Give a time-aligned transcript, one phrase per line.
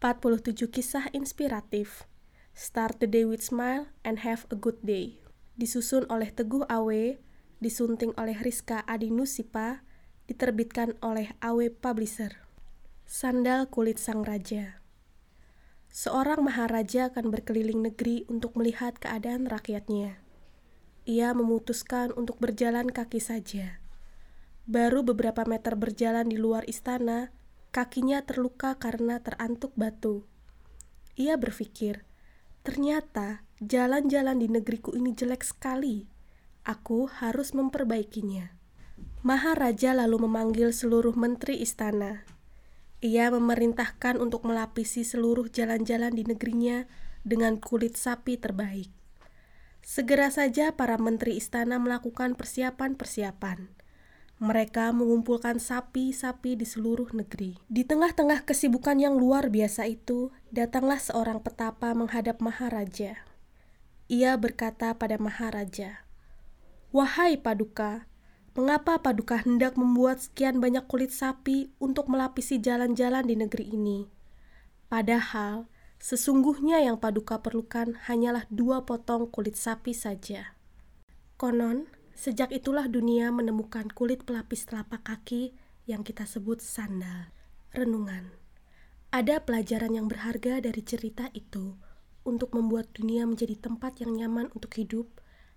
[0.00, 2.08] 47 kisah inspiratif.
[2.56, 5.20] Start the day with smile and have a good day.
[5.60, 7.20] Disusun oleh Teguh Awe,
[7.60, 9.84] disunting oleh Rizka Adinusipa,
[10.24, 12.32] diterbitkan oleh Awe Publisher.
[13.04, 14.80] Sandal kulit sang raja.
[15.92, 20.16] Seorang maharaja akan berkeliling negeri untuk melihat keadaan rakyatnya.
[21.04, 23.84] Ia memutuskan untuk berjalan kaki saja.
[24.64, 27.36] Baru beberapa meter berjalan di luar istana,
[27.70, 30.26] Kakinya terluka karena terantuk batu.
[31.14, 32.02] Ia berpikir,
[32.66, 36.10] ternyata jalan-jalan di negeriku ini jelek sekali.
[36.66, 38.50] Aku harus memperbaikinya.
[39.22, 42.26] Maharaja lalu memanggil seluruh menteri istana.
[43.00, 46.90] Ia memerintahkan untuk melapisi seluruh jalan-jalan di negerinya
[47.22, 48.90] dengan kulit sapi terbaik.
[49.80, 53.79] Segera saja para menteri istana melakukan persiapan-persiapan.
[54.40, 57.60] Mereka mengumpulkan sapi-sapi di seluruh negeri.
[57.68, 63.20] Di tengah-tengah kesibukan yang luar biasa itu, datanglah seorang petapa menghadap Maharaja.
[64.08, 66.08] Ia berkata pada Maharaja,
[66.88, 68.08] "Wahai Paduka,
[68.56, 74.08] mengapa Paduka hendak membuat sekian banyak kulit sapi untuk melapisi jalan-jalan di negeri ini?
[74.88, 75.68] Padahal,
[76.00, 80.56] sesungguhnya yang Paduka perlukan hanyalah dua potong kulit sapi saja."
[81.36, 85.56] Konon, Sejak itulah dunia menemukan kulit pelapis telapak kaki
[85.88, 87.32] yang kita sebut sandal.
[87.72, 88.36] Renungan.
[89.08, 91.80] Ada pelajaran yang berharga dari cerita itu
[92.28, 95.08] untuk membuat dunia menjadi tempat yang nyaman untuk hidup.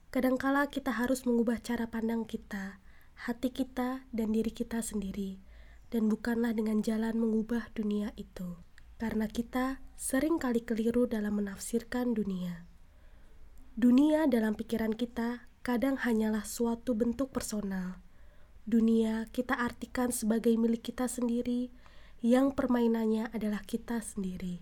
[0.07, 2.79] Kadangkala kita harus mengubah cara pandang kita,
[3.27, 5.43] hati kita, dan diri kita sendiri,
[5.91, 8.55] dan bukanlah dengan jalan mengubah dunia itu,
[9.03, 12.63] karena kita sering kali keliru dalam menafsirkan dunia.
[13.75, 18.03] Dunia dalam pikiran kita kadang hanyalah suatu bentuk personal.
[18.67, 21.71] Dunia kita artikan sebagai milik kita sendiri,
[22.19, 24.59] yang permainannya adalah kita sendiri.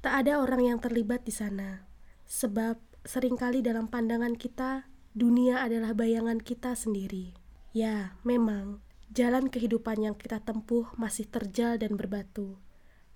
[0.00, 1.84] Tak ada orang yang terlibat di sana,
[2.24, 7.36] sebab sering kali dalam pandangan kita, dunia adalah bayangan kita sendiri.
[7.76, 8.80] Ya, memang,
[9.12, 12.56] jalan kehidupan yang kita tempuh masih terjal dan berbatu.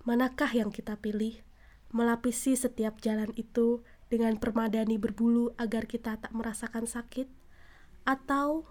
[0.05, 1.41] Manakah yang kita pilih?
[1.93, 7.25] Melapisi setiap jalan itu dengan permadani berbulu agar kita tak merasakan sakit,
[8.05, 8.69] atau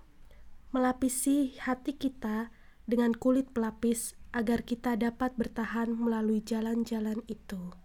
[0.70, 2.54] melapisi hati kita
[2.86, 7.81] dengan kulit pelapis agar kita dapat bertahan melalui jalan-jalan itu.